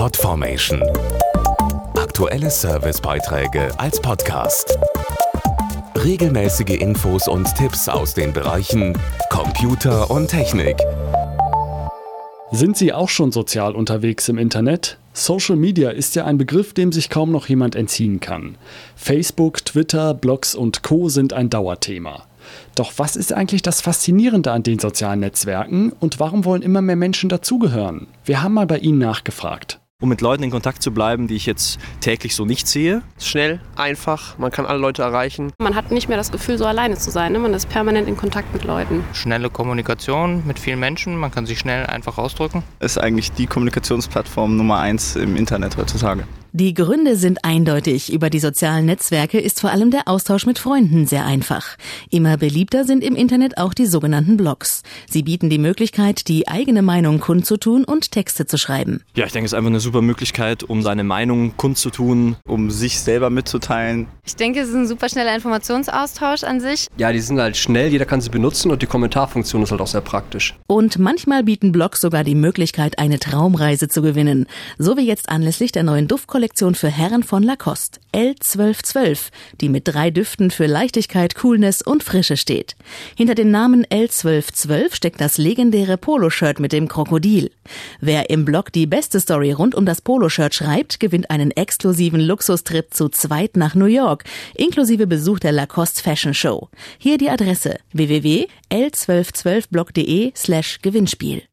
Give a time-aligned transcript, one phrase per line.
[0.00, 0.82] Podformation.
[1.94, 4.78] Aktuelle Servicebeiträge als Podcast.
[5.94, 10.78] Regelmäßige Infos und Tipps aus den Bereichen Computer und Technik.
[12.50, 14.96] Sind Sie auch schon sozial unterwegs im Internet?
[15.12, 18.56] Social Media ist ja ein Begriff, dem sich kaum noch jemand entziehen kann.
[18.96, 22.24] Facebook, Twitter, Blogs und Co sind ein Dauerthema.
[22.74, 26.96] Doch was ist eigentlich das Faszinierende an den sozialen Netzwerken und warum wollen immer mehr
[26.96, 28.06] Menschen dazugehören?
[28.24, 31.46] Wir haben mal bei Ihnen nachgefragt um mit Leuten in Kontakt zu bleiben, die ich
[31.46, 33.02] jetzt täglich so nicht sehe.
[33.18, 35.52] Schnell, einfach, man kann alle Leute erreichen.
[35.60, 37.32] Man hat nicht mehr das Gefühl, so alleine zu sein.
[37.32, 37.38] Ne?
[37.38, 39.04] Man ist permanent in Kontakt mit Leuten.
[39.12, 42.62] Schnelle Kommunikation mit vielen Menschen, man kann sich schnell einfach ausdrücken.
[42.80, 46.24] Ist eigentlich die Kommunikationsplattform Nummer eins im Internet heutzutage.
[46.52, 48.12] Die Gründe sind eindeutig.
[48.12, 51.76] Über die sozialen Netzwerke ist vor allem der Austausch mit Freunden sehr einfach.
[52.10, 54.82] Immer beliebter sind im Internet auch die sogenannten Blogs.
[55.08, 59.04] Sie bieten die Möglichkeit, die eigene Meinung kundzutun und Texte zu schreiben.
[59.14, 62.98] Ja, ich denke, es ist einfach eine super Möglichkeit, um seine Meinung kundzutun, um sich
[62.98, 64.08] selber mitzuteilen.
[64.26, 66.88] Ich denke, es ist ein super schneller Informationsaustausch an sich.
[66.96, 69.86] Ja, die sind halt schnell, jeder kann sie benutzen und die Kommentarfunktion ist halt auch
[69.86, 70.56] sehr praktisch.
[70.66, 74.46] Und manchmal bieten Blogs sogar die Möglichkeit, eine Traumreise zu gewinnen.
[74.78, 79.28] So wie jetzt anlässlich der neuen Duftkollektion Kollektion für Herren von Lacoste, L1212,
[79.60, 82.76] die mit drei Düften für Leichtigkeit, Coolness und Frische steht.
[83.14, 87.50] Hinter dem Namen L1212 steckt das legendäre Poloshirt mit dem Krokodil.
[88.00, 92.94] Wer im Blog die beste Story rund um das Poloshirt schreibt, gewinnt einen exklusiven Luxustrip
[92.94, 94.24] zu zweit nach New York,
[94.54, 96.70] inklusive Besuch der Lacoste Fashion Show.
[96.96, 101.42] Hier die Adresse www.l1212blog.de slash Gewinnspiel.